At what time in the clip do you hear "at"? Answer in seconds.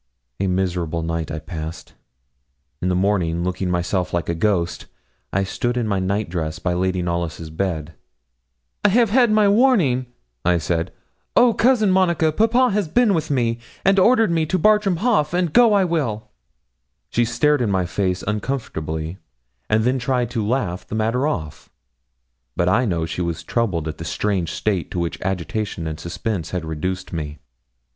23.87-23.99